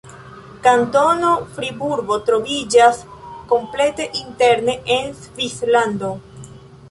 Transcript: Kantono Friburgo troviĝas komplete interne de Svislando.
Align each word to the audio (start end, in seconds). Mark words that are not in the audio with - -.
Kantono 0.67 1.33
Friburgo 1.57 2.15
troviĝas 2.29 3.03
komplete 3.53 4.07
interne 4.23 4.75
de 4.91 4.97
Svislando. 5.27 6.11